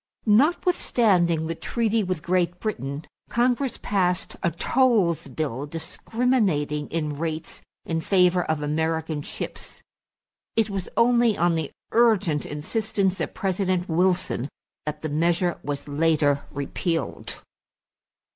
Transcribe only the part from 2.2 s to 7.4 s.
Great Britain, Congress passed a tolls bill discriminating in